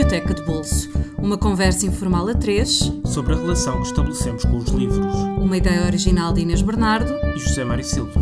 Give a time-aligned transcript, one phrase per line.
[0.00, 0.90] Biblioteca de Bolso.
[1.18, 5.14] Uma conversa informal a três sobre a relação que estabelecemos com os livros.
[5.38, 8.18] Uma ideia original de Inês Bernardo e José Mário Silva.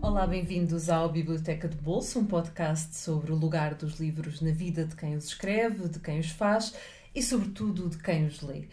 [0.00, 4.86] Olá, bem-vindos ao Biblioteca de Bolso, um podcast sobre o lugar dos livros na vida
[4.86, 6.72] de quem os escreve, de quem os faz
[7.14, 8.64] e, sobretudo, de quem os lê.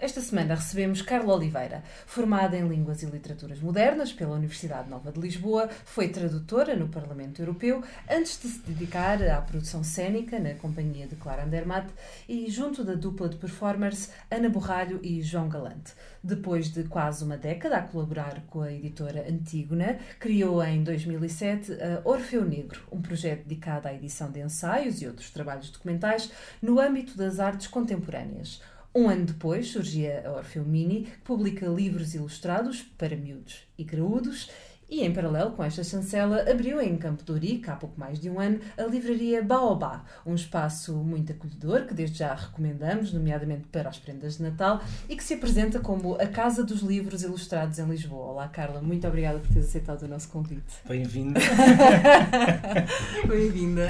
[0.00, 5.18] Esta semana recebemos Carla Oliveira, formada em Línguas e Literaturas Modernas pela Universidade Nova de
[5.18, 11.08] Lisboa, foi tradutora no Parlamento Europeu antes de se dedicar à produção cênica na companhia
[11.08, 11.92] de Clara Andermatt
[12.28, 15.94] e junto da dupla de performers Ana Borralho e João Galante.
[16.22, 22.08] Depois de quase uma década a colaborar com a editora Antígona, criou em 2007 a
[22.08, 26.30] Orfeu Negro, um projeto dedicado à edição de ensaios e outros trabalhos documentais
[26.62, 28.60] no âmbito das artes contemporâneas.
[28.98, 34.50] Um ano depois surgia a Orfeu Mini, que publica livros ilustrados para miúdos e graúdos
[34.90, 38.30] e, em paralelo com esta chancela, abriu em Campo de Ourique, há pouco mais de
[38.30, 43.90] um ano, a livraria Baobá, um espaço muito acolhedor que desde já recomendamos, nomeadamente para
[43.90, 47.84] as prendas de Natal, e que se apresenta como a Casa dos Livros Ilustrados em
[47.86, 48.32] Lisboa.
[48.32, 50.62] Olá, Carla, muito obrigada por teres aceitado o nosso convite.
[50.88, 51.38] Bem-vinda.
[53.28, 53.88] Bem-vinda.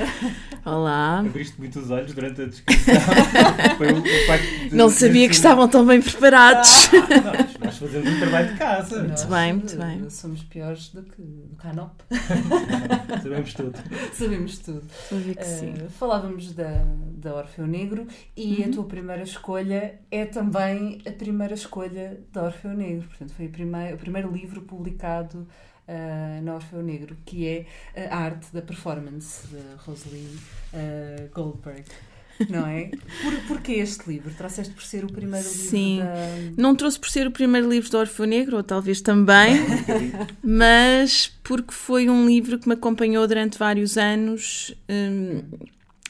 [0.65, 1.21] Olá.
[1.21, 2.95] Abriste muito os olhos durante a descrição.
[3.79, 6.91] Foi o, de, Não sabia que estavam tão bem preparados.
[6.93, 9.03] Ah, nós fazemos um trabalho de casa.
[9.03, 10.11] Muito bem, muito bem.
[10.11, 12.01] Somos piores do que do Canop.
[13.23, 13.79] Sabemos tudo.
[14.13, 14.87] Sabemos tudo.
[15.13, 16.85] Uh, falávamos da,
[17.17, 18.65] da Orfeu Negro e uhum.
[18.65, 23.09] a tua primeira escolha é também a primeira escolha da Orfeu Negro.
[23.09, 25.47] Portanto, foi primeir, o primeiro livro publicado
[25.89, 30.39] uh, na Orfeu Negro, que é a arte da performance de Rosalie
[30.73, 31.85] uh, Goldberg
[32.49, 32.91] não é?
[33.23, 34.33] Por, porquê este livro?
[34.35, 36.63] Trouxeste por ser o primeiro livro Sim, da...
[36.63, 39.57] não trouxe por ser o primeiro livro do Orfeu Negro, ou talvez também,
[40.43, 45.43] mas porque foi um livro que me acompanhou durante vários anos, hum,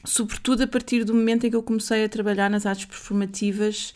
[0.04, 3.94] sobretudo a partir do momento em que eu comecei a trabalhar nas artes performativas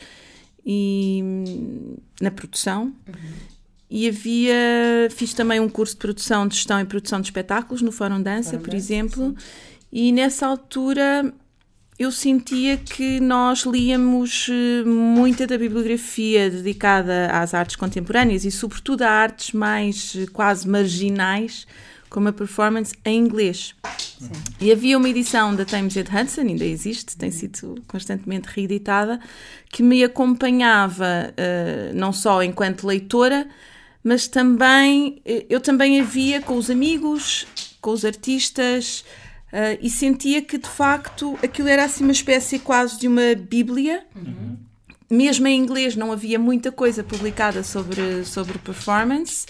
[0.64, 2.94] e hum, na produção.
[3.06, 3.52] Uhum.
[3.94, 4.54] E havia,
[5.10, 8.52] fiz também um curso de produção de gestão e produção de espetáculos no Fórum Dança,
[8.52, 9.36] Fórum por Dança, exemplo, sim.
[9.92, 11.34] e nessa altura
[11.98, 19.02] eu sentia que nós líamos eh, muita da bibliografia dedicada às artes contemporâneas e, sobretudo,
[19.02, 21.66] a artes mais eh, quase marginais,
[22.08, 23.74] como a performance em inglês.
[24.18, 24.30] Sim.
[24.60, 29.20] E havia uma edição da Thames Ed Hudson, ainda existe, tem sido constantemente reeditada,
[29.70, 33.48] que me acompanhava uh, não só enquanto leitora,
[34.04, 37.46] mas também eu também havia com os amigos,
[37.80, 39.04] com os artistas
[39.52, 44.02] Uh, e sentia que de facto aquilo era assim uma espécie quase de uma bíblia.
[44.16, 44.56] Uhum.
[45.10, 49.46] Mesmo em inglês não havia muita coisa publicada sobre, sobre performance.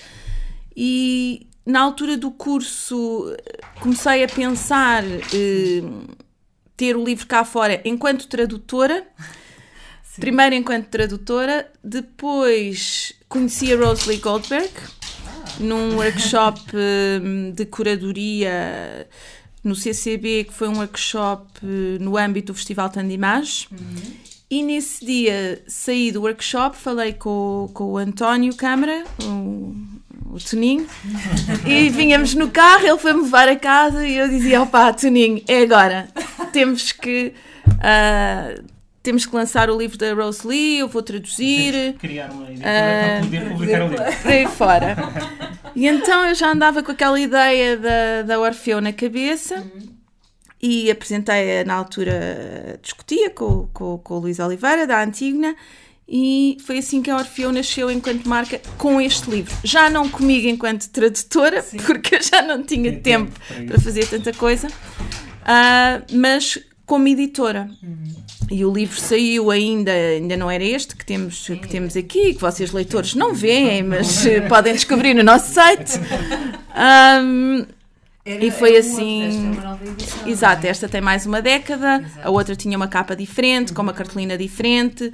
[0.76, 3.32] E na altura do curso
[3.80, 6.16] comecei a pensar uh,
[6.76, 9.06] ter o livro cá fora enquanto tradutora.
[10.02, 10.20] Sim.
[10.20, 14.72] Primeiro enquanto tradutora, depois conheci a Rosalie Goldberg
[15.26, 15.44] ah.
[15.60, 19.06] num workshop uh, de curadoria
[19.62, 23.68] no CCB, que foi um workshop eh, no âmbito do Festival Tandimage.
[23.70, 24.12] Uhum.
[24.50, 29.74] E nesse dia saí do workshop, falei com, com o António Câmara, o,
[30.30, 30.86] o Toninho,
[31.66, 35.62] e vinhamos no carro, ele foi-me levar a casa e eu dizia: opá, Toninho, é
[35.62, 36.08] agora,
[36.52, 37.32] temos que.
[37.66, 38.71] Uh,
[39.02, 41.94] temos que lançar o livro da Rose Lee, eu vou traduzir.
[41.98, 44.04] Criar uma editora uh, para poder publicar o livro.
[44.22, 44.96] Por aí fora.
[45.74, 49.88] E então eu já andava com aquela ideia da, da Orfeu na cabeça uhum.
[50.60, 55.56] e apresentei na altura, discutia com, com, com o Luís Oliveira, da Antigna,
[56.06, 59.54] e foi assim que a Orfeu nasceu enquanto marca com este livro.
[59.64, 61.78] Já não comigo enquanto tradutora, Sim.
[61.78, 66.58] porque eu já não tinha tempo, tempo para fazer tanta coisa, uh, mas
[66.92, 67.70] como editora.
[67.82, 68.04] Uhum.
[68.50, 72.40] E o livro saiu ainda, ainda não era este que temos, que temos aqui, que
[72.42, 75.92] vocês leitores não veem, mas podem descobrir no nosso site.
[76.76, 77.64] Um,
[78.26, 79.24] era, e foi assim.
[79.24, 80.68] Edição, Exato, é?
[80.68, 82.28] esta tem mais uma década, Exato.
[82.28, 83.76] a outra tinha uma capa diferente, uhum.
[83.76, 85.10] com uma cartolina diferente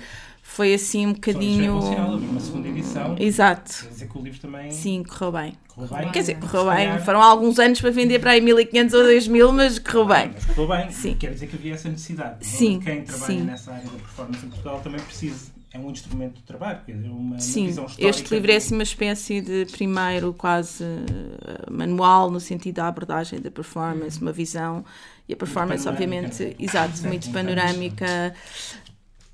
[0.58, 1.80] foi assim um bocadinho.
[1.80, 3.14] Só é uma segunda edição.
[3.16, 3.84] Exato.
[3.84, 4.70] Quer dizer que o livro também.
[4.72, 5.52] Sim, correu bem.
[5.68, 6.10] Correu bem.
[6.10, 6.98] Quer dizer, correu bem.
[6.98, 10.30] Foram alguns anos para vender para aí 1500 ou 2000, mas correu bem.
[10.34, 10.90] Mas correu bem.
[10.90, 11.14] Sim.
[11.14, 12.44] Quer dizer que havia essa necessidade.
[12.44, 12.80] Sim.
[12.80, 13.40] Quem trabalha sim.
[13.42, 15.52] nessa área da performance em Portugal também precisa.
[15.72, 18.10] É um instrumento de trabalho, quer dizer, uma, Sim, uma visão histórica.
[18.10, 23.38] este livro é assim uma espécie de primeiro quase uh, manual no sentido da abordagem
[23.38, 24.82] da performance, uma visão
[25.28, 28.34] e a performance obviamente, exato, muito panorâmica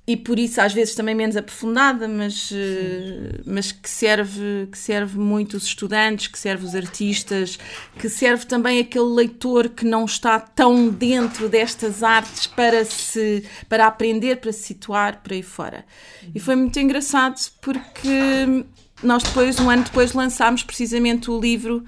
[0.06, 5.18] e por isso às vezes também menos aprofundada, mas, uh, mas que, serve, que serve
[5.18, 7.58] muito os estudantes, que serve os artistas,
[7.98, 13.86] que serve também aquele leitor que não está tão dentro destas artes para, se, para
[13.86, 15.86] aprender, para se situar por aí fora.
[16.34, 18.62] E foi muito engraçado porque
[19.02, 21.82] nós depois, um ano depois, lançámos precisamente o livro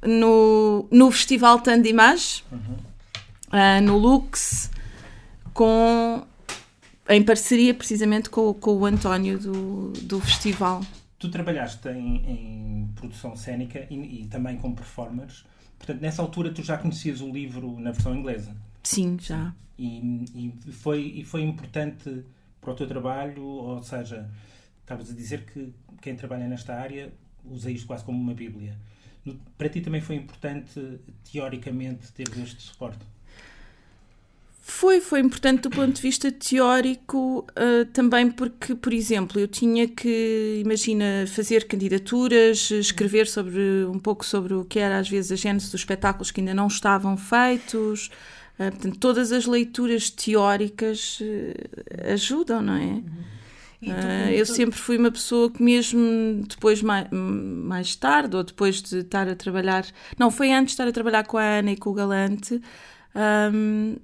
[0.00, 2.76] no, no Festival Tandimage, uhum.
[3.48, 4.70] uh, no Lux,
[5.52, 6.24] com
[7.08, 10.82] em parceria precisamente com, com o António do, do festival.
[11.18, 15.44] Tu trabalhaste em, em produção cênica e, e, também com performers.
[15.78, 18.56] Portanto, nessa altura tu já conhecias o livro na versão inglesa?
[18.82, 19.54] Sim, já.
[19.78, 22.24] E, e, foi, e foi importante
[22.60, 23.42] para o teu trabalho?
[23.42, 24.30] Ou seja,
[24.80, 27.12] estavas a dizer que quem trabalha nesta área
[27.44, 28.76] usa isto quase como uma bíblia.
[29.56, 31.00] Para ti também foi importante,
[31.30, 33.04] teoricamente, ter este suporte?
[34.66, 39.86] Foi, foi importante do ponto de vista teórico, uh, também porque, por exemplo, eu tinha
[39.86, 45.36] que, imagina, fazer candidaturas, escrever sobre um pouco sobre o que era às vezes a
[45.36, 48.06] gênese dos espetáculos que ainda não estavam feitos.
[48.58, 53.02] Uh, portanto, todas as leituras teóricas uh, ajudam, não é?
[53.82, 54.30] Uhum.
[54.30, 59.28] eu sempre fui uma pessoa que mesmo depois mais, mais tarde ou depois de estar
[59.28, 59.84] a trabalhar
[60.18, 62.62] não foi antes de estar a trabalhar com a Ana e com o Galante
[63.52, 63.96] um,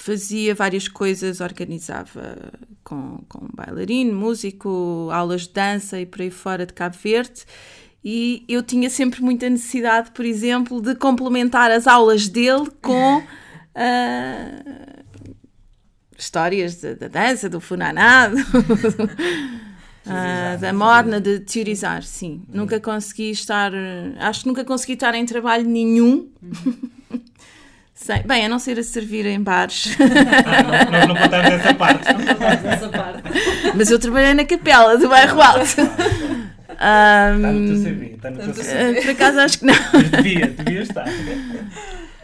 [0.00, 2.36] fazia várias coisas, organizava
[2.82, 7.44] com, com bailarino, músico, aulas de dança e por aí fora de Cabo Verde.
[8.02, 13.24] E eu tinha sempre muita necessidade, por exemplo, de complementar as aulas dele com uh,
[16.16, 18.36] histórias da dança, do funaná, do,
[20.06, 22.42] uh, da morna, de teorizar, sim.
[22.48, 23.70] Nunca consegui estar,
[24.18, 26.30] acho que nunca consegui estar em trabalho nenhum.
[28.02, 29.94] Sem, bem, a não ser a servir em bares.
[30.00, 32.08] Ah, não, nós não contamos essa parte.
[32.08, 33.22] essa parte.
[33.74, 35.60] Mas eu trabalhei na capela do bairro Alto.
[36.70, 38.06] Está no teu CV.
[38.14, 39.02] Está no teu CV.
[39.02, 39.74] Por acaso acho que não.
[39.92, 41.04] Mas devia, devia estar.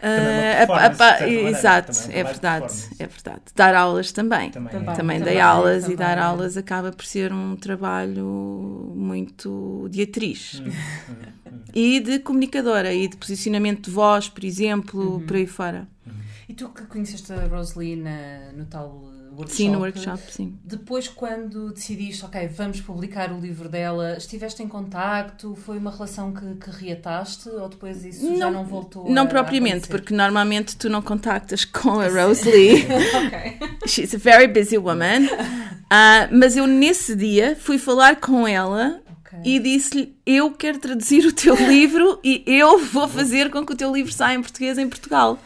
[0.06, 3.43] Uh, a, a, a, exato, é verdade, é verdade.
[3.56, 4.50] Dar aulas também.
[4.50, 5.94] Também, também, também dei aulas também.
[5.94, 10.62] e dar aulas acaba por ser um trabalho muito de atriz.
[10.64, 11.14] Hum, hum,
[11.53, 11.58] hum.
[11.75, 15.26] E de comunicadora e de posicionamento de voz, por exemplo, uhum.
[15.26, 15.88] por aí fora.
[16.06, 16.12] Uhum.
[16.49, 19.56] E tu que conheceste a Rosalie no tal workshop.
[19.56, 20.58] Sim, no workshop, sim.
[20.64, 25.54] Depois, quando decidiste, ok, vamos publicar o livro dela, estiveste em contacto?
[25.54, 27.48] Foi uma relação que, que reataste?
[27.48, 31.02] Ou depois isso não, já não voltou Não a, propriamente, a porque normalmente tu não
[31.02, 32.86] contactas com a Rosalie.
[33.26, 33.58] ok.
[33.86, 35.26] She's a very busy woman.
[35.26, 39.00] Uh, mas eu, nesse dia, fui falar com ela
[39.44, 43.76] e disse-lhe: Eu quero traduzir o teu livro e eu vou fazer com que o
[43.76, 45.38] teu livro saia em português em Portugal.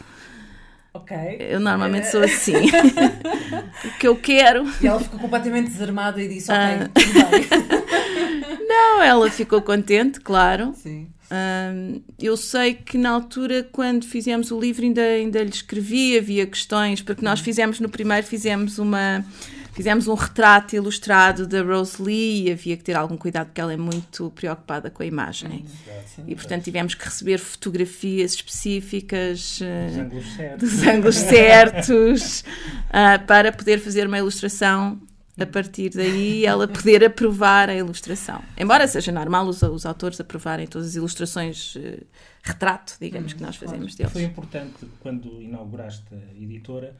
[0.92, 1.16] Ok.
[1.38, 2.54] Eu normalmente sou assim.
[3.84, 4.64] o que eu quero.
[4.80, 6.90] E ela ficou completamente desarmada e disse: Ok, ah.
[6.92, 8.66] tudo bem.
[8.66, 10.72] Não, ela ficou contente, claro.
[10.74, 11.08] Sim.
[11.30, 16.44] Um, eu sei que na altura, quando fizemos o livro, ainda, ainda lhe escrevi, havia
[16.44, 19.24] questões, porque nós fizemos no primeiro, fizemos uma
[19.72, 23.72] Fizemos um retrato ilustrado da Rose Lee e havia que ter algum cuidado porque ela
[23.72, 25.64] é muito preocupada com a imagem.
[26.06, 32.40] Sim, e portanto tivemos que receber fotografias específicas dos uh, ângulos certos, dos ângulos certos
[32.40, 35.00] uh, para poder fazer uma ilustração
[35.38, 38.42] a partir daí ela poder aprovar a ilustração.
[38.58, 42.04] Embora seja normal os, os autores aprovarem todas as ilustrações uh,
[42.42, 44.12] retrato, digamos, que nós fazemos deles.
[44.12, 46.94] Foi importante quando inauguraste a editora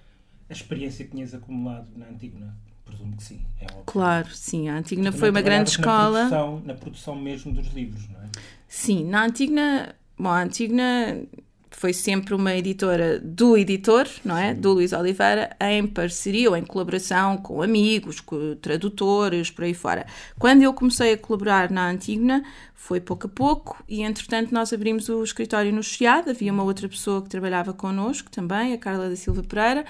[0.50, 2.54] a experiência que tinhas acumulado na Antígona.
[2.84, 3.40] Presumo que sim.
[3.60, 3.84] É óbvio.
[3.86, 4.68] Claro, sim.
[4.68, 6.24] A Antígona foi uma grande escola.
[6.24, 8.28] Na produção, na produção mesmo dos livros, não é?
[8.66, 9.94] Sim, na Antígona.
[10.18, 11.22] Bom, a Antígona
[11.70, 14.52] foi sempre uma editora do editor, não é?
[14.52, 14.60] Sim.
[14.60, 20.04] Do Luís Oliveira, em parceria ou em colaboração com amigos, com tradutores, por aí fora.
[20.38, 22.42] Quando eu comecei a colaborar na Antígona,
[22.74, 26.30] foi pouco a pouco e, entretanto, nós abrimos o escritório no Chiado.
[26.30, 29.84] Havia uma outra pessoa que trabalhava connosco também, a Carla da Silva Pereira,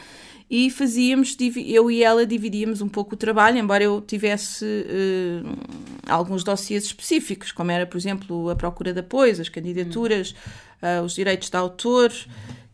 [0.51, 5.59] e fazíamos, eu e ela dividíamos um pouco o trabalho, embora eu tivesse uh,
[6.09, 10.35] alguns dossiês específicos, como era, por exemplo, a procura de apoios, as candidaturas,
[10.83, 12.13] uh, os direitos de autor,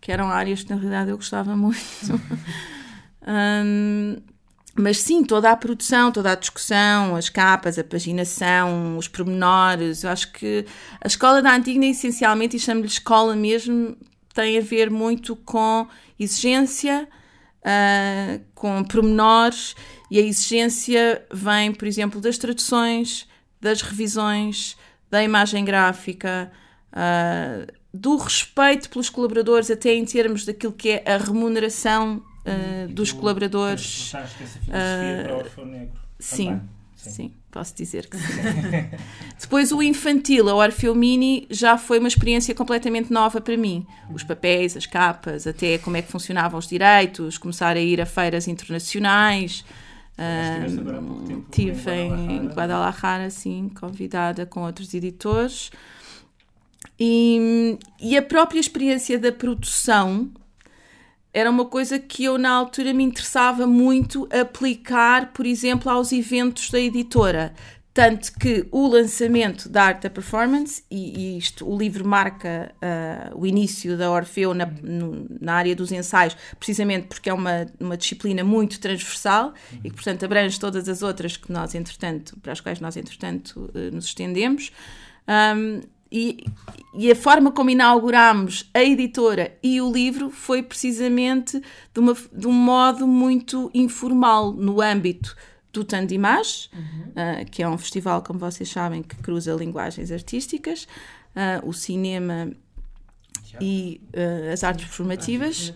[0.01, 1.79] que eram áreas que na realidade eu gostava muito.
[3.29, 4.17] um,
[4.75, 10.09] mas sim, toda a produção, toda a discussão, as capas, a paginação, os pormenores, eu
[10.09, 10.65] acho que
[10.99, 13.95] a escola da Antigna, essencialmente, e chamo-lhe escola mesmo,
[14.33, 15.87] tem a ver muito com
[16.19, 17.07] exigência,
[17.67, 19.75] uh, com pormenores,
[20.11, 23.27] e a exigência vem, por exemplo, das traduções,
[23.61, 24.77] das revisões,
[25.11, 26.51] da imagem gráfica,
[26.93, 33.11] uh, do respeito pelos colaboradores, até em termos daquilo que é a remuneração uh, dos
[33.11, 34.13] colaboradores.
[34.15, 34.27] essa
[34.61, 36.01] filosofia para o Negro.
[36.19, 36.61] Sim,
[36.95, 38.33] sim, posso dizer que sim.
[39.41, 43.87] Depois o infantil, a Orfeu Mini, já foi uma experiência completamente nova para mim.
[44.13, 48.07] Os papéis, as capas, até como é que funcionavam os direitos, começar a ir a
[48.07, 49.65] feiras internacionais.
[50.19, 55.71] Uh, tive em Guadalajara, sim, convidada com outros editores.
[57.01, 60.31] E, e a própria experiência da produção
[61.37, 66.71] era uma coisa que eu na altura me interessava muito aplicar, por exemplo, aos eventos
[66.71, 67.53] da editora.
[67.93, 73.39] Tanto que o lançamento da Arte da Performance, e, e isto, o livro marca uh,
[73.39, 77.99] o início da Orfeu na, no, na área dos ensaios, precisamente porque é uma, uma
[77.99, 79.53] disciplina muito transversal
[79.85, 83.71] e que, portanto, abrange todas as outras que nós, entretanto, para as quais nós, entretanto,
[83.75, 84.73] uh, nos estendemos.
[85.29, 86.45] Um, e,
[86.95, 91.61] e, a forma como inaugurámos a editora e o livro foi precisamente
[91.93, 95.37] de, uma, de um modo muito informal, no âmbito
[95.73, 97.11] do Tandimage, uhum.
[97.11, 100.87] uh, que é um festival, como vocês sabem, que cruza linguagens artísticas,
[101.35, 102.51] uh, o cinema
[103.61, 105.73] e uh, as artes performativas.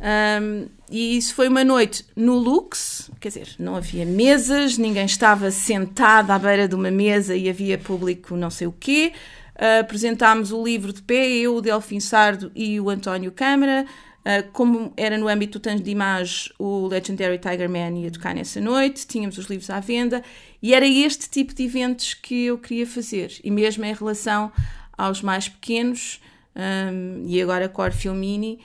[0.00, 5.50] Um, e isso foi uma noite no Lux, quer dizer, não havia mesas, ninguém estava
[5.50, 9.12] sentado à beira de uma mesa e havia público não sei o quê.
[9.54, 13.86] Uh, apresentámos o livro de pé, eu, o Delfim Sardo e o António Câmara.
[14.20, 18.34] Uh, como era no âmbito do Tanjo de Imagem, o Legendary Tiger Man ia tocar
[18.34, 20.24] nessa noite, tínhamos os livros à venda
[20.62, 23.38] e era este tipo de eventos que eu queria fazer.
[23.44, 24.50] E mesmo em relação
[24.96, 26.20] aos mais pequenos,
[26.56, 28.60] um, e agora com a Orfilmini,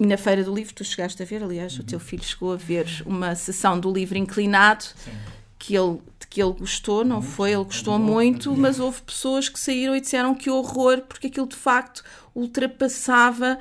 [0.00, 1.80] e na Feira do Livro, tu chegaste a ver, aliás, uhum.
[1.80, 4.84] o teu filho chegou a ver uma sessão do livro inclinado.
[4.84, 5.12] Sim
[5.58, 5.98] que ele,
[6.30, 7.52] que ele gostou, não foi?
[7.52, 11.56] Ele gostou muito, mas houve pessoas que saíram e disseram que horror, porque aquilo de
[11.56, 13.58] facto ultrapassava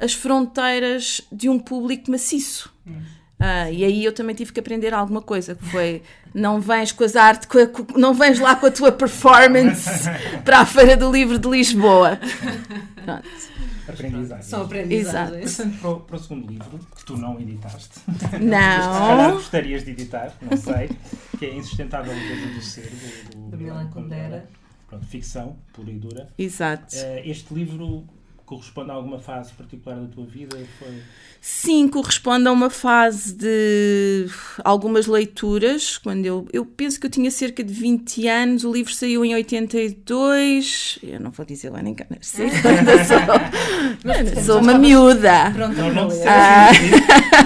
[0.00, 2.72] as fronteiras de um público maciço.
[2.86, 7.04] Uh, e aí eu também tive que aprender alguma coisa, que foi não vens com
[7.04, 7.48] as artes,
[7.94, 10.08] não vens lá com a tua performance
[10.44, 12.18] para a Feira do Livro de Lisboa.
[13.04, 13.53] Pronto.
[13.88, 14.46] Aprendizagens.
[14.46, 15.44] São aprendizagens.
[15.44, 18.00] Passando para o, para o, segundo livro, que tu não editaste.
[18.40, 19.34] Não.
[19.36, 20.90] gostarias de editar, não sei,
[21.38, 24.48] que é Insustentável Leveza do Ser, do, do, do Milan Kundera.
[24.88, 26.28] Pronto, ficção, pura e dura.
[26.38, 26.94] Exato.
[26.96, 28.06] Uh, este livro
[28.44, 30.56] corresponde a alguma fase particular da tua vida?
[30.78, 31.02] Foi...
[31.40, 34.26] Sim, corresponde a uma fase de
[34.62, 35.98] algumas leituras.
[35.98, 39.34] Quando eu, eu penso que eu tinha cerca de 20 anos, o livro saiu em
[39.34, 40.98] 82.
[41.02, 44.42] Eu não vou dizer lá nem cá, sei quando sou.
[44.42, 45.50] sou uma miúda.
[45.52, 46.26] Pronto, não, não sei.
[46.26, 46.70] Ah.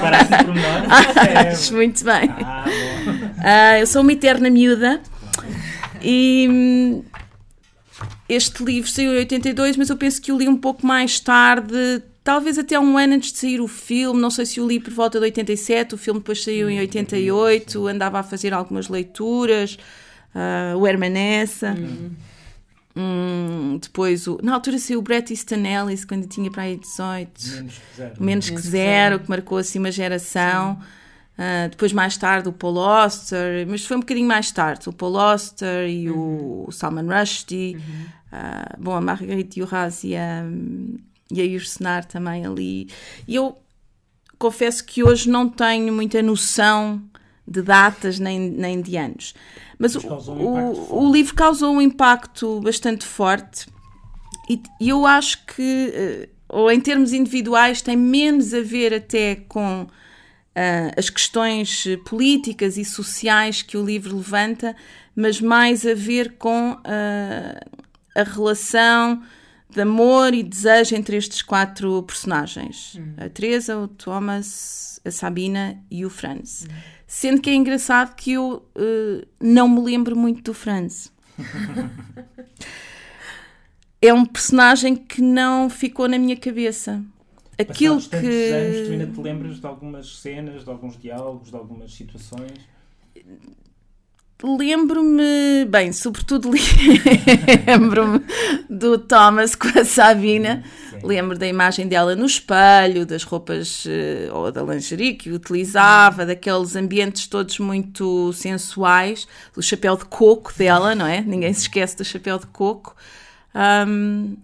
[0.00, 1.49] Parece um pormenor.
[1.52, 2.31] Acho muito bem.
[2.45, 2.64] Ah,
[3.38, 5.00] ah, eu sou uma eterna miúda.
[6.02, 7.02] E hum,
[8.29, 12.03] este livro saiu em 82, mas eu penso que o li um pouco mais tarde,
[12.23, 14.21] talvez até um ano antes de sair o filme.
[14.21, 17.87] Não sei se o li por volta de 87, o filme depois saiu em 88,
[17.87, 19.79] andava a fazer algumas leituras,
[20.35, 21.75] uh, o Hermanessa.
[21.79, 22.11] Hum.
[22.95, 27.31] Hum, depois, o, na altura saiu o Bret Easton Ellis, quando tinha para aí 18.
[27.41, 28.15] Menos que zero.
[28.19, 30.79] Menos que zero, que marcou assim uma geração.
[31.38, 34.88] Uh, depois, mais tarde, o Paul Auster, mas foi um bocadinho mais tarde.
[34.88, 36.64] O Paul Auster e uhum.
[36.66, 37.76] o Salman Rushdie.
[37.76, 38.07] Uhum.
[38.33, 40.42] Uh, bom, a Marguerite Duras e a,
[41.30, 42.88] e a Ursenar também ali.
[43.26, 43.57] E eu
[44.37, 47.00] confesso que hoje não tenho muita noção
[47.47, 49.33] de datas nem, nem de anos.
[49.78, 53.66] Mas, o, o, o, livro causou um impacto bastante forte
[54.50, 59.37] e, e eu acho que, eh, ou em termos individuais, tem menos a ver até
[59.37, 59.87] com
[60.59, 64.75] uh, as questões políticas e sociais que o livro levanta,
[65.15, 67.81] mas mais a ver com uh,
[68.15, 69.23] a relação
[69.71, 73.15] de amor e desejo entre estes quatro personagens: hum.
[73.17, 76.67] a Teresa, o Thomas, a Sabina e o Franz.
[76.69, 76.75] Hum.
[77.07, 81.11] Sendo que é engraçado que eu uh, não me lembro muito do Franz.
[84.03, 87.03] é um personagem que não ficou na minha cabeça.
[87.59, 88.17] Aquilo que.
[88.17, 92.53] Anos, tu ainda te lembras de algumas cenas, de alguns diálogos, de algumas situações?
[94.41, 96.49] Lembro-me, bem, sobretudo
[97.67, 98.21] lembro-me
[98.71, 100.62] do Thomas com a Sabina.
[100.91, 101.00] Sim.
[101.03, 106.77] Lembro da imagem dela no espelho, das roupas eh, ou da lingerie que utilizava, daqueles
[106.77, 111.21] ambientes todos muito sensuais, do chapéu de coco dela, não é?
[111.21, 112.95] Ninguém se esquece do chapéu de coco.
[113.53, 114.37] Um,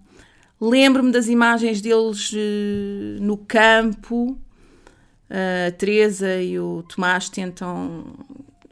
[0.69, 4.37] Lembro-me das imagens deles uh, no campo.
[5.29, 8.15] Uh, a Teresa e o Tomás tentam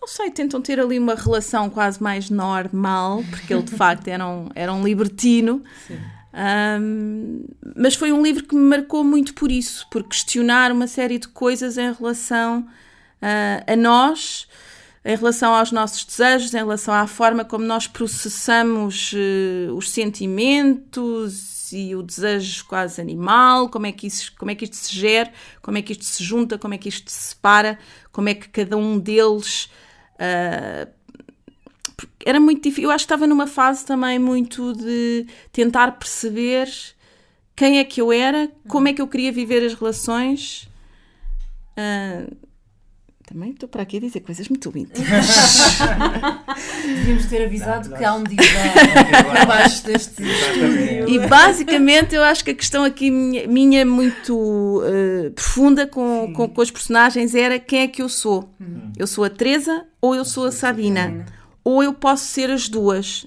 [0.03, 4.27] não sei, tentam ter ali uma relação quase mais normal, porque ele de facto era
[4.27, 5.63] um, era um libertino.
[6.33, 7.45] Um,
[7.75, 11.29] mas foi um livro que me marcou muito por isso, por questionar uma série de
[11.29, 12.61] coisas em relação
[13.21, 14.45] uh, a nós,
[15.05, 21.52] em relação aos nossos desejos, em relação à forma como nós processamos uh, os sentimentos
[21.73, 25.31] e o desejo quase animal, como é, que isso, como é que isto se gera,
[25.61, 27.77] como é que isto se junta, como é que isto se separa,
[28.11, 29.69] como é que cada um deles.
[30.15, 30.91] Uh,
[32.25, 32.85] era muito difícil.
[32.85, 36.69] Eu acho que estava numa fase também muito de tentar perceber
[37.55, 40.67] quem é que eu era, como é que eu queria viver as relações.
[41.77, 42.35] Uh,
[43.25, 45.27] também estou para aqui a dizer coisas muito íntimas.
[46.85, 48.43] Devíamos ter avisado não, que há um divã
[49.41, 51.09] abaixo deste estúdio.
[51.09, 56.49] E basicamente eu acho que a questão aqui minha, minha muito uh, profunda com, com,
[56.49, 58.53] com, os personagens era quem é que eu sou.
[58.59, 58.91] Hum.
[58.97, 61.25] Eu sou a Teresa ou eu sou a Sabina?
[61.63, 63.25] Ou eu posso ser as duas?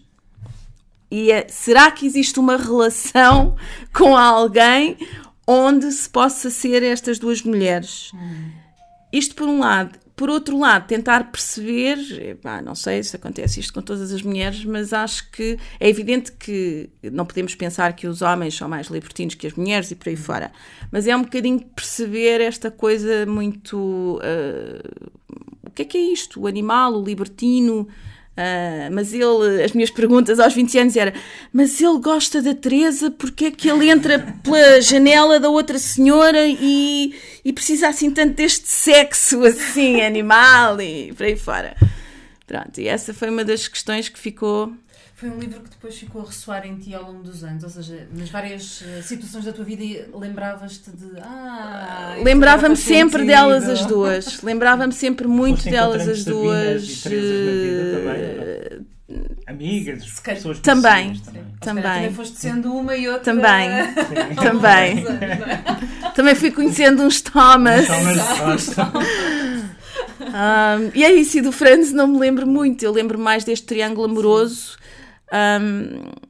[1.10, 3.56] E é, será que existe uma relação
[3.94, 4.98] com alguém
[5.46, 8.10] onde se possa ser estas duas mulheres?
[8.14, 8.65] Hum.
[9.16, 9.98] Isto por um lado.
[10.14, 11.98] Por outro lado, tentar perceber,
[12.64, 16.88] não sei se acontece isto com todas as mulheres, mas acho que é evidente que
[17.12, 20.16] não podemos pensar que os homens são mais libertinos que as mulheres e por aí
[20.16, 20.52] fora.
[20.90, 24.18] Mas é um bocadinho perceber esta coisa muito.
[24.22, 25.10] Uh,
[25.66, 26.40] o que é que é isto?
[26.40, 27.86] O animal, o libertino,
[28.36, 31.14] Uh, mas ele, as minhas perguntas aos 20 anos era:
[31.50, 36.46] Mas ele gosta da Teresa, porque é que ele entra pela janela da outra senhora
[36.46, 41.74] e, e precisa assim tanto deste sexo assim, animal e por aí fora?
[42.46, 44.72] Pronto, e essa foi uma das questões que ficou
[45.16, 47.70] foi um livro que depois ficou a ressoar em ti ao longo dos anos, ou
[47.70, 51.18] seja, nas várias uh, situações da tua vida lembravas-te de.
[51.22, 53.26] Ah, Lembrava-me sempre sentido.
[53.26, 54.42] delas as duas.
[54.42, 57.06] Lembrava-me sempre muito delas as duas.
[57.06, 58.84] Uh,
[59.46, 61.44] Amigas, pessoas também, também.
[61.60, 61.82] Também.
[61.82, 63.24] também foste sendo uma e outra.
[63.24, 63.70] Também.
[64.36, 65.04] também.
[66.14, 67.86] também fui conhecendo uns Thomas.
[67.86, 68.68] Thomas
[70.20, 72.82] um, e é isso, e do Franz não me lembro muito.
[72.82, 74.76] Eu lembro mais deste triângulo amoroso
[75.32, 76.26] um,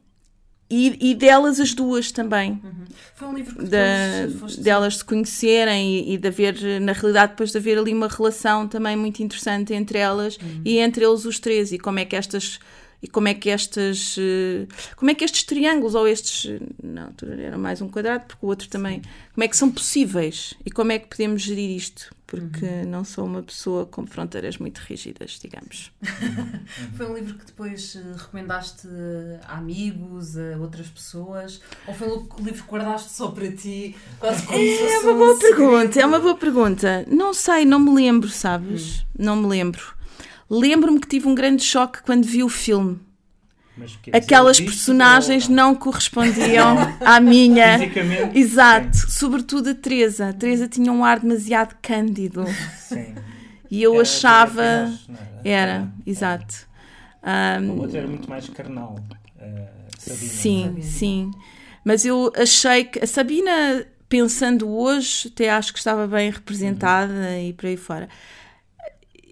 [0.69, 2.59] e, e, delas as duas também.
[2.63, 2.85] Uhum.
[3.15, 7.31] Foi um livro que depois de, delas se conhecerem e, e, de haver, na realidade,
[7.31, 10.61] depois de haver ali uma relação também muito interessante entre elas uhum.
[10.65, 12.59] e entre eles os três e como é que estas
[13.01, 14.15] e como é que estas
[14.95, 18.67] como é que estes triângulos ou estes não era mais um quadrado porque o outro
[18.69, 19.01] também
[19.33, 22.89] como é que são possíveis e como é que podemos gerir isto porque uhum.
[22.89, 25.93] não sou uma pessoa com fronteiras muito rígidas, digamos.
[26.95, 28.85] foi um livro que depois uh, recomendaste
[29.47, 31.61] a amigos, a outras pessoas?
[31.87, 33.95] Ou foi um livro que guardaste só para ti?
[34.19, 37.05] Quase como é uma boa um pergunta, é uma boa pergunta.
[37.07, 38.99] Não sei, não me lembro, sabes?
[38.99, 39.05] Hum.
[39.17, 39.96] Não me lembro.
[40.49, 42.99] Lembro-me que tive um grande choque quando vi o filme
[44.11, 45.55] Aquelas personagens ou...
[45.55, 47.77] não correspondiam à minha.
[47.79, 48.37] Fisicamente.
[48.37, 49.09] Exato, sim.
[49.09, 50.29] sobretudo a Teresa.
[50.29, 52.45] A Teresa tinha um ar demasiado cândido.
[52.77, 53.15] Sim.
[53.69, 54.61] E eu era achava.
[54.63, 54.93] era?
[55.43, 56.55] era, exato.
[57.61, 57.71] Um...
[57.71, 58.95] O outro era muito mais carnal.
[59.35, 60.31] Uh, Sabina.
[60.31, 60.81] Sim, Sabina.
[60.83, 61.31] sim.
[61.83, 67.49] Mas eu achei que a Sabina, pensando hoje, até acho que estava bem representada uhum.
[67.49, 68.07] e por aí fora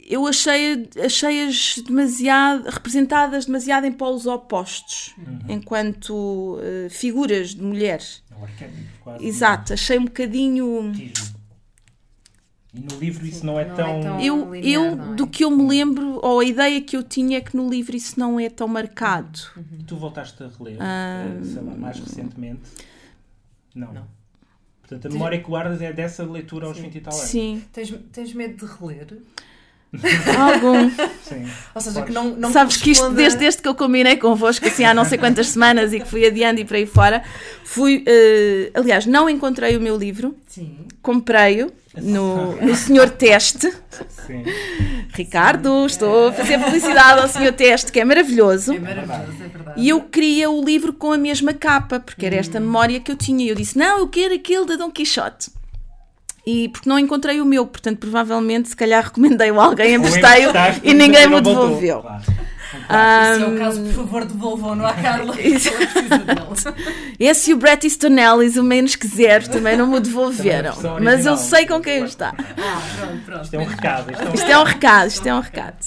[0.05, 5.39] eu achei, achei-as demasiado representadas demasiado em polos opostos, uhum.
[5.49, 8.23] enquanto uh, figuras de mulheres.
[8.61, 8.69] É
[9.01, 9.25] quase.
[9.25, 10.93] Exato, achei um bocadinho.
[12.73, 13.87] E no livro isso não é não tão.
[13.87, 15.15] É tão eu, linear, eu é?
[15.15, 17.95] do que eu me lembro, ou a ideia que eu tinha é que no livro
[17.95, 19.39] isso não é tão marcado.
[19.57, 19.63] Uhum.
[19.79, 22.61] E tu voltaste a reler, uh, sei lá, mais recentemente?
[23.73, 23.91] Não.
[23.91, 24.07] não.
[24.81, 26.83] Portanto, a memória que guardas é dessa leitura aos Sim.
[26.83, 27.27] 20 e tal anos.
[27.27, 27.63] Sim.
[27.73, 29.17] Tens, tens medo de reler?
[30.37, 30.89] Algum.
[31.23, 34.67] Sim, Ou seja, que não, não Sabes que isto, desde, desde que eu combinei convosco,
[34.67, 37.23] assim, há não sei quantas semanas e que fui adiando e para aí fora,
[37.63, 38.03] fui.
[38.07, 40.35] Uh, aliás, não encontrei o meu livro,
[41.01, 43.71] comprei-o no, no Senhor Teste.
[44.25, 44.43] Sim.
[45.13, 48.73] Ricardo, estou a fazer publicidade ao Senhor Teste, que é maravilhoso.
[48.73, 49.81] É maravilhoso, é verdade.
[49.81, 52.61] E eu queria o livro com a mesma capa, porque era esta hum.
[52.61, 53.45] memória que eu tinha.
[53.45, 55.49] E eu disse: Não, eu quero aquele da Dom Quixote
[56.45, 60.51] e porque não encontrei o meu, portanto, provavelmente, se calhar recomendei-o a alguém, emprestei-o
[60.83, 62.01] e ninguém me devolveu.
[62.01, 62.23] Claro.
[62.85, 65.35] Um, se é o caso, por favor, devolvam-no à Carla.
[67.19, 70.71] Esse e o Bret Easton Ellis, o menos quiser, também não me devolveram.
[70.71, 72.33] Original, mas eu sei com quem está.
[72.37, 73.43] Ah, pronto, pronto.
[73.43, 74.11] Isto é um recado.
[74.11, 75.85] Isto é um, isto é um recado, isto é um recado.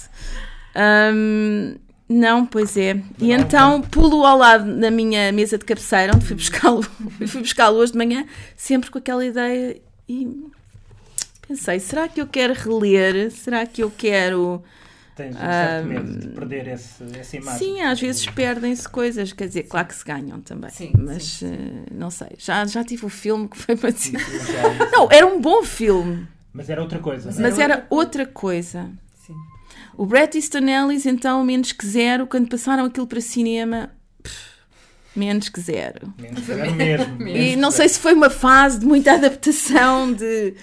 [1.14, 1.74] Um,
[2.08, 3.00] não, pois é.
[3.18, 6.82] E então pulo ao lado da minha mesa de cabeceira, onde fui buscá-lo
[7.26, 8.24] fui buscá hoje de manhã,
[8.56, 9.76] sempre com aquela ideia
[10.08, 10.46] e
[11.46, 13.30] pensei, será que eu quero reler?
[13.30, 14.62] Será que eu quero
[15.16, 17.58] Tens um certo medo de perder esse, essa imagem.
[17.74, 20.70] Sim, às vezes perdem-se coisas, quer dizer, claro que se ganham também.
[20.70, 21.46] Sim, mas sim.
[21.46, 25.08] eh, não sei, já, já tive o filme que foi para Sim, sim, já- Não,
[25.10, 27.26] era um bom filme, Mas era outra coisa.
[27.26, 27.48] Mas não é?
[27.50, 28.90] mas Era era outra coisa.
[29.26, 29.34] Sim.
[29.96, 33.90] O Bret Easton Ellis, então, menos que zero, quando passaram aquilo para cinema,
[34.22, 34.57] pff,
[35.18, 36.12] menos que zero.
[36.18, 37.18] Menos que era mesmo.
[37.28, 40.54] E não sei se foi uma fase de muita adaptação de,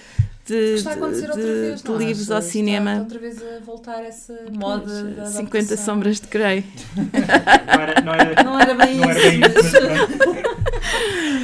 [0.45, 2.45] de, Está a acontecer de- outra vez, de não livros achas?
[2.45, 2.91] ao cinema.
[2.91, 5.85] Está outra vez a voltar essa moda da 50 adaptação.
[5.95, 6.65] Sombras de Grey.
[6.95, 9.29] Não era, não era, Não era bem não era isso.
[9.29, 10.54] bem isso, mas.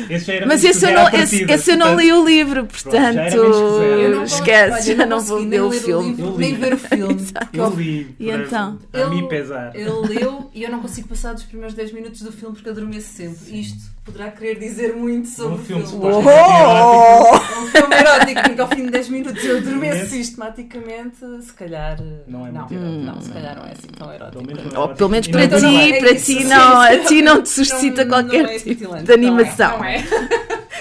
[0.09, 2.65] Esse era Mas esse eu, não, esse, partida, esse eu não portanto, li o livro,
[2.65, 3.17] portanto.
[3.35, 6.09] Eu esquece, já não vou ver o ler filme.
[6.09, 6.57] livro, Eu nem li.
[6.57, 7.17] ver o filme.
[7.53, 8.15] Eu li.
[8.19, 8.79] E então?
[8.93, 9.71] A mim Ele- pesar.
[9.75, 13.13] Ele leu e eu não consigo passar dos primeiros 10 minutos do filme porque adormeço
[13.13, 13.59] sempre.
[13.59, 16.05] Isto poderá querer dizer muito sobre Um o filme filme.
[16.05, 16.29] erótico.
[16.29, 21.17] É um filme erótico em que ao fim de 10 minutos eu adormeço sistematicamente.
[21.43, 21.97] Se calhar.
[22.27, 23.03] Não é não, muito erótico.
[23.05, 24.43] não, se calhar não é assim tão erótico.
[24.43, 26.43] Pelo menos não é Ou pelo menos para não Então ti, não é para ti
[26.45, 29.77] não, a ti não te suscita Não- qualquer não é tipo de animação.
[29.77, 30.01] Não é.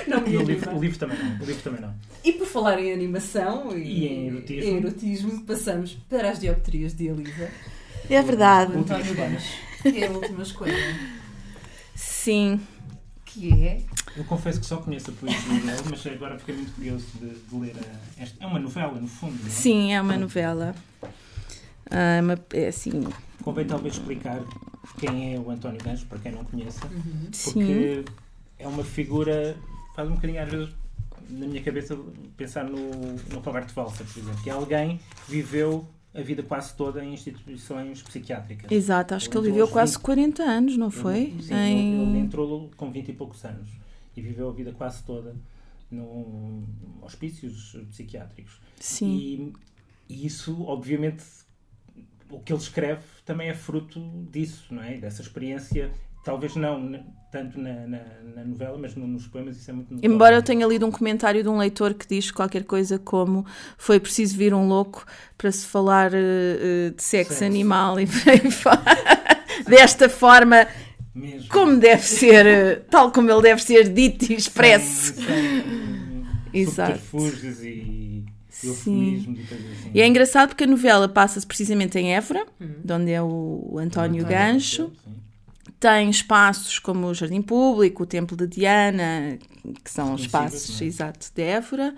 [0.07, 0.21] Não, é.
[0.21, 1.37] Não E o livro, o livro também não.
[1.41, 1.95] O livro também não.
[2.25, 4.71] E por falar em animação e, E em erotismo.
[4.71, 7.49] em erotismo, passamos para as dioptrias de Elisa.
[8.09, 8.77] É verdade.
[8.77, 9.15] António.
[9.15, 9.45] Gomes.
[9.85, 10.75] É a última escolha.
[11.95, 12.61] Sim.
[13.33, 13.83] Que é.
[14.16, 17.57] Eu confesso que só conheço a poesia dele, mas agora fiquei muito curioso de, de
[17.57, 18.43] ler a, esta.
[18.43, 19.38] É uma novela, no fundo.
[19.40, 19.51] Não é?
[19.51, 20.75] Sim, é uma novela.
[21.90, 23.05] Ah, é uma- é assim,
[23.43, 24.40] Convém talvez explicar
[24.99, 26.81] quem é o António Gancho, para quem não conheça,
[27.33, 27.53] sim.
[27.53, 28.05] porque
[28.59, 29.57] é uma figura.
[29.97, 30.69] faz um bocadinho às vezes
[31.31, 31.97] na minha cabeça
[32.37, 32.77] pensar no,
[33.33, 37.12] no Roberto Valsa, por exemplo, que é alguém que viveu a vida quase toda em
[37.14, 38.70] instituições psiquiátricas.
[38.70, 40.05] Exato, acho que ele Ele viveu quase aos 20.
[40.05, 41.18] 40 anos, não foi?
[41.25, 43.68] Ele, sim, Em- ele, ele entrou com 20 e poucos anos
[44.16, 45.37] e viveu a vida quase toda
[45.90, 46.64] num
[47.03, 48.61] hospícios psiquiátricos.
[48.79, 49.53] Sim.
[50.09, 51.25] E, e isso, obviamente,
[52.29, 54.99] o que ele escreve também é fruto disso, não é?
[54.99, 55.92] Dessa experiência,
[56.25, 57.99] talvez não tanto na, na,
[58.35, 60.13] na novela, mas no- nos poemas isso é muito notório.
[60.15, 63.47] Embora eu tenha lido um comentário de um leitor que diz qualquer coisa como
[63.79, 65.05] foi preciso vir um louco
[65.39, 67.45] para se falar eh, de sexo, Sexo.
[67.45, 68.83] animal e por aí fora.
[69.69, 70.67] Desta forma,
[71.15, 71.49] Mesmo.
[71.49, 75.15] como deve ser, eh, tal como ele deve ser dito e expresso.
[75.15, 76.99] Sem, sem Exato.
[76.99, 78.69] subterfúgios e Sim.
[78.69, 79.91] eufemismos e coisas assim.
[79.95, 82.69] E é engraçado porque a novela passa-se precisamente em Évora, Hum.
[82.85, 84.91] de onde é o, o António António Gancho.
[85.05, 85.13] Sim.
[85.79, 89.39] Tem espaços como o Jardim Público, o Templo de Diana,
[89.85, 90.85] que são Conhecidos, espaços é?
[90.85, 91.95] exato de Évora.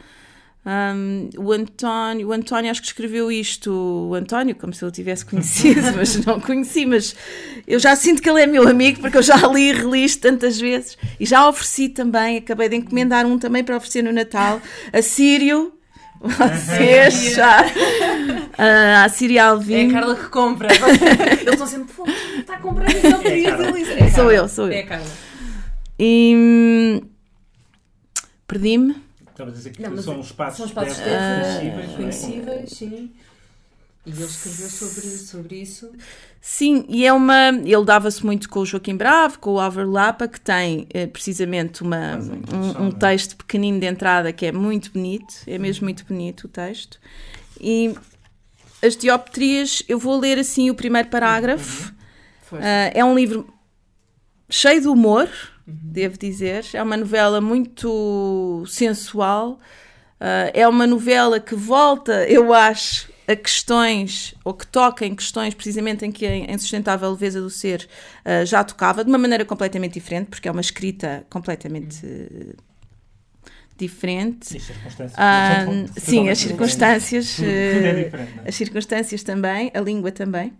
[0.64, 3.72] Um, o, António, o António acho que escreveu isto,
[4.08, 7.16] o António, como se eu o tivesse conhecido, mas não conheci, mas
[7.66, 10.20] eu já sinto que ele é meu amigo porque eu já li e reli isto
[10.20, 14.60] tantas vezes e já ofereci também, acabei de encomendar um também para oferecer no Natal,
[14.92, 15.72] a Sírio,
[16.20, 17.64] vocês já,
[19.04, 19.88] a Sírio É Alvim.
[19.90, 20.68] a Carla que compra.
[20.72, 21.92] Eles estão sempre.
[21.94, 22.04] "Pô,
[22.38, 23.68] Está a comprar É a de Carla.
[23.68, 23.92] Elisa.
[23.94, 24.72] É a Sou eu, sou eu.
[24.72, 25.06] É a Carla.
[25.98, 27.00] E hum,
[28.46, 28.96] perdi-me.
[29.30, 31.96] Estava a dizer que Não, são espaços, São espaços conhecíveis, não é?
[31.96, 33.10] conhecíveis, sim.
[34.04, 35.92] E ele escreveu sobre, sobre isso.
[36.40, 37.50] Sim, e é uma.
[37.50, 41.82] Ele dava-se muito com o Joaquim Bravo, com o Álvaro Lapa, que tem eh, precisamente
[41.82, 42.92] uma, um, um não é?
[42.92, 46.98] texto pequenino de entrada que é muito bonito, é mesmo muito bonito o texto.
[47.60, 47.94] E
[48.82, 51.94] as dioptrias, eu vou ler assim o primeiro parágrafo.
[52.52, 53.46] Ah, é um livro
[54.50, 55.28] cheio de humor,
[55.66, 56.64] devo dizer.
[56.74, 59.58] É uma novela muito sensual.
[60.20, 65.54] Ah, é uma novela que volta, eu acho, a questões, ou que toca em questões
[65.54, 67.88] precisamente em que a insustentável leveza do ser
[68.24, 72.54] ah, já tocava, de uma maneira completamente diferente, porque é uma escrita completamente eh,
[73.82, 74.54] diferente.
[74.54, 75.14] E as circunstâncias.
[75.16, 75.66] Ah,
[75.96, 77.26] sim, as circunstâncias.
[77.26, 78.12] diferentes.
[78.12, 78.48] Tudo, tudo é eh, é?
[78.48, 80.52] as circunstâncias também, a língua também.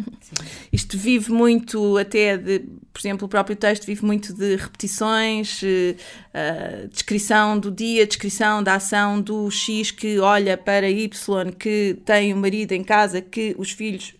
[0.72, 2.60] Isto vive muito, até de,
[2.92, 8.76] por exemplo, o próprio texto vive muito de repetições, eh, descrição do dia, descrição da
[8.76, 13.70] ação do X que olha para Y, que tem o marido em casa, que os
[13.70, 14.14] filhos.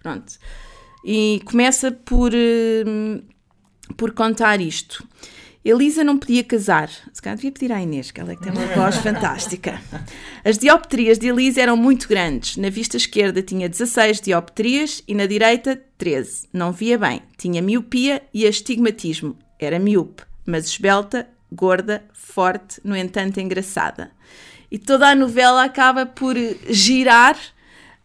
[0.00, 0.38] Pronto.
[1.04, 3.20] E começa por, eh,
[3.96, 5.06] por contar isto.
[5.64, 6.90] Elisa não podia casar.
[7.12, 9.80] Se calhar devia pedir à Inês, que ela é que tem uma voz fantástica.
[10.44, 12.56] As dioptrias de Elisa eram muito grandes.
[12.56, 16.48] Na vista esquerda tinha 16 dioptrias e na direita 13.
[16.52, 17.22] Não via bem.
[17.38, 19.36] Tinha miopia e astigmatismo.
[19.58, 24.10] Era miúpe, mas esbelta, gorda, forte, no entanto engraçada.
[24.68, 26.34] E toda a novela acaba por
[26.68, 27.38] girar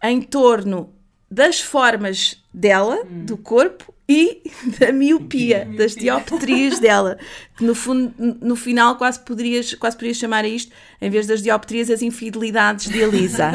[0.03, 0.93] em torno
[1.29, 4.41] das formas dela, do corpo, e
[4.79, 7.17] da miopia, das dioptrias dela.
[7.57, 11.41] Que no, fundo, no final quase poderias, quase poderias chamar a isto, em vez das
[11.41, 13.51] dioptrias, as infidelidades de Elisa.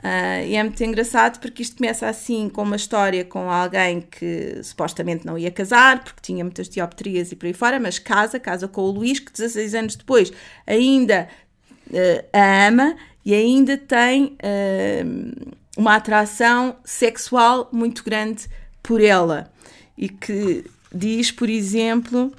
[0.00, 4.60] Uh, e é muito engraçado porque isto começa assim com uma história com alguém que
[4.62, 8.66] supostamente não ia casar porque tinha muitas dioptrias e por aí fora, mas casa, casa
[8.66, 10.32] com o Luís, que 16 anos depois
[10.66, 11.28] ainda
[11.90, 18.48] uh, a ama e ainda tem uh, uma atração sexual muito grande
[18.82, 19.52] por ela.
[19.96, 22.32] E que diz, por exemplo.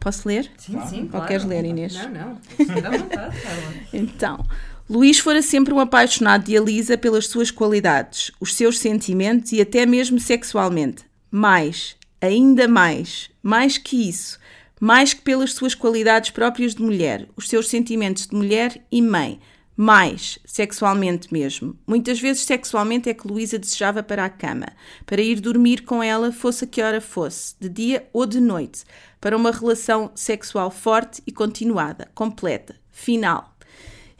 [0.00, 0.50] Posso ler?
[0.58, 1.10] Sim, sim.
[1.12, 1.94] Ou queres ler, Inês?
[1.94, 2.80] Não, não.
[2.80, 3.36] Dá vontade,
[3.92, 4.44] então.
[4.90, 9.86] Luís fora sempre um apaixonado de Elisa pelas suas qualidades, os seus sentimentos e até
[9.86, 11.04] mesmo sexualmente.
[11.30, 14.38] Mais, ainda mais, mais que isso,
[14.80, 19.40] mais que pelas suas qualidades próprias de mulher, os seus sentimentos de mulher e mãe,
[19.76, 21.76] mais, sexualmente mesmo.
[21.86, 24.66] Muitas vezes sexualmente é que Luísa desejava para a cama,
[25.06, 28.84] para ir dormir com ela, fosse a que hora fosse, de dia ou de noite,
[29.20, 33.56] para uma relação sexual forte e continuada, completa, final.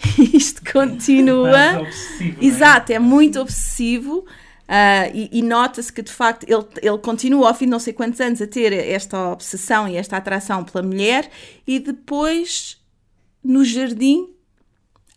[0.32, 1.80] isto continua.
[1.80, 2.44] obsessivo, é?
[2.44, 2.94] Exato, é?
[2.96, 4.24] é muito obsessivo.
[4.62, 7.92] Uh, e, e nota-se que de facto ele, ele continua ao fim de não sei
[7.92, 11.28] quantos anos a ter esta obsessão e esta atração pela mulher,
[11.66, 12.80] e depois
[13.44, 14.31] no jardim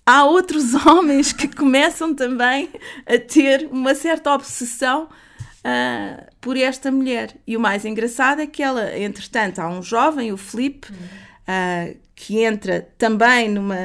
[0.05, 2.69] há outros homens que começam também
[3.05, 7.35] a ter uma certa obsessão uh, por esta mulher.
[7.47, 12.43] E o mais engraçado é que ela, entretanto, há um jovem, o Felipe, uh, que
[12.43, 13.77] entra também numa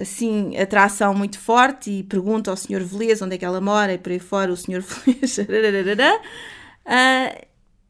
[0.00, 2.84] assim, atração muito forte e pergunta ao Sr.
[2.84, 4.82] Velez onde é que ela mora e por aí fora o Sr.
[4.82, 5.38] Velez.
[5.38, 5.42] uh,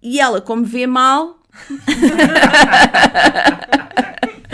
[0.01, 1.39] e ela, como vê mal.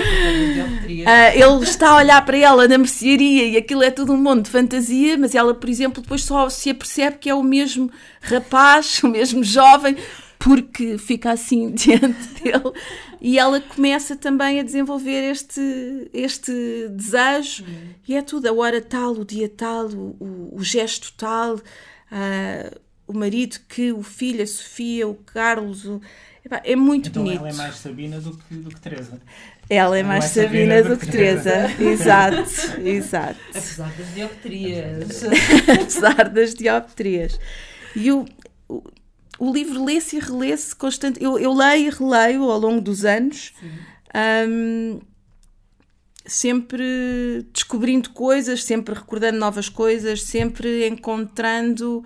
[0.05, 4.47] Uh, ele está a olhar para ela na mercearia e aquilo é tudo um monte
[4.47, 7.91] de fantasia, mas ela, por exemplo, depois só se apercebe que é o mesmo
[8.21, 9.97] rapaz, o mesmo jovem,
[10.39, 12.73] porque fica assim diante dele
[13.21, 16.53] e ela começa também a desenvolver este, este
[16.91, 17.89] desejo uhum.
[18.07, 23.15] e é tudo, a hora tal, o dia tal, o, o gesto tal, uh, o
[23.15, 26.03] marido que, o filho, a Sofia, o Carlos, o,
[26.45, 27.41] epá, é muito então bonito.
[27.41, 29.21] ela é mais Sabina do que, do que Teresa.
[29.69, 31.71] Ela é mais, mais Sabina, Sabina do que Teresa.
[31.83, 33.41] exato, exato.
[33.51, 35.25] Apesar das dioptrias.
[35.83, 37.39] Apesar das dioptrias.
[37.97, 38.27] E o,
[38.69, 38.83] o
[39.39, 41.23] o livro lê-se e relê-se constante.
[41.23, 43.53] Eu, eu leio e releio ao longo dos anos,
[44.49, 45.01] um,
[46.27, 52.05] sempre descobrindo coisas, sempre recordando novas coisas, sempre encontrando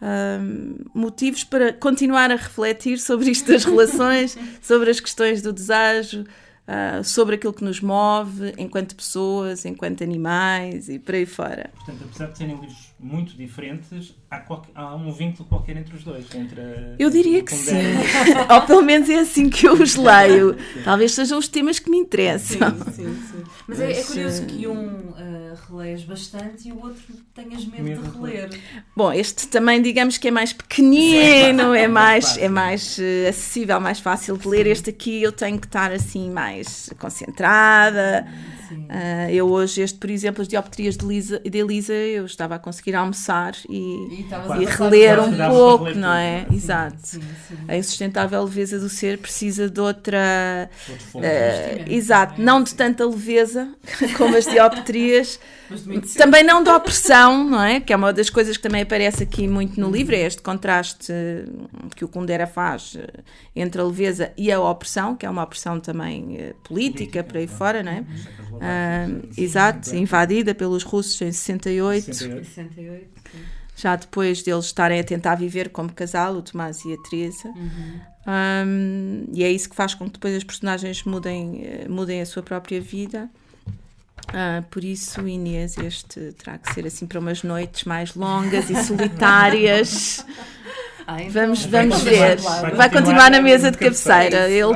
[0.00, 6.24] um, motivos para continuar a refletir sobre isto das relações, sobre as questões do desejo,
[6.66, 11.70] uh, sobre aquilo que nos move enquanto pessoas, enquanto animais e por aí fora.
[11.74, 16.04] Portanto, apesar de serem livros muito diferentes, há, qualquer, há um vínculo qualquer entre os
[16.04, 16.26] dois.
[16.34, 17.74] Entre a, eu diria que sim.
[18.52, 20.54] Ou pelo menos é assim que eu os leio.
[20.84, 22.70] Talvez sejam os temas que me interessam.
[22.92, 23.44] Sim, sim, sim.
[23.66, 27.02] Mas, Mas é, é, curioso que um uh, relês bastante e o outro
[27.34, 28.50] tenhas medo, medo de reler.
[28.94, 33.98] Bom, este também digamos que é mais pequenino, é mais, é mais uh, acessível, mais
[33.98, 34.66] fácil de ler.
[34.66, 38.26] Este aqui eu tenho que estar assim mais concentrada.
[38.74, 42.58] Uh, eu hoje, este, por exemplo, as dioptrias de, Lisa, de Elisa, eu estava a
[42.58, 44.28] conseguir almoçar e, e,
[44.60, 46.46] e reler um pouco, não é?
[46.48, 46.96] Sim, Exato.
[47.02, 47.56] Sim, sim.
[47.68, 50.70] A insustentável leveza do ser precisa de outra.
[51.14, 51.20] Uh,
[51.92, 53.68] exato, não de tanta leveza
[54.16, 55.40] como as dioptrias.
[56.16, 57.80] Também não da opressão, não é?
[57.80, 61.12] Que é uma das coisas que também aparece aqui muito no livro, é este contraste
[61.94, 62.96] que o Kundera faz
[63.54, 67.46] entre a leveza e a opressão, que é uma opressão também eh, política, por aí
[67.46, 68.04] fora, não é?
[69.36, 72.14] Exato, invadida pelos russos em 68.
[72.14, 73.20] 68.
[73.76, 77.48] Já depois deles estarem a tentar viver como casal, o Tomás e a Teresa.
[77.48, 78.00] Uhum.
[78.26, 82.26] Um, e é isso que faz com que depois as personagens mudem, eh, mudem a
[82.26, 83.30] sua própria vida.
[84.28, 88.84] Ah, por isso, Inês, este terá que ser assim para umas noites mais longas e
[88.84, 90.24] solitárias.
[91.06, 92.36] Ah, então vamos vamos ver.
[92.38, 94.48] Vai, vai continuar na mesa de cabeceira.
[94.48, 94.72] Ele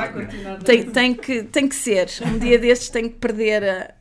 [0.63, 2.09] tem, tem, que, tem que ser.
[2.21, 3.93] Um dia destes tem que perder a,